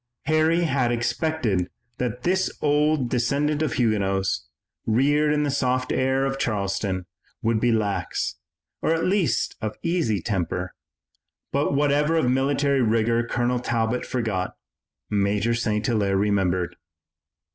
Harry 0.23 0.61
had 0.63 0.91
expected 0.91 1.69
that 1.99 2.23
this 2.23 2.49
old 2.59 3.07
descendant 3.07 3.61
of 3.61 3.73
Huguenots, 3.73 4.47
reared 4.87 5.31
in 5.31 5.43
the 5.43 5.51
soft 5.51 5.91
air 5.91 6.25
of 6.25 6.39
Charleston, 6.39 7.05
would 7.43 7.59
be 7.59 7.71
lax, 7.71 8.39
or 8.81 8.95
at 8.95 9.05
least 9.05 9.57
easy 9.83 10.17
of 10.17 10.23
temper, 10.23 10.73
but 11.51 11.75
whatever 11.75 12.15
of 12.15 12.31
military 12.31 12.81
rigor 12.81 13.23
Colonel 13.23 13.59
Talbot 13.59 14.03
forgot, 14.03 14.57
Major 15.11 15.53
St. 15.53 15.85
Hilaire 15.85 16.17
remembered. 16.17 16.77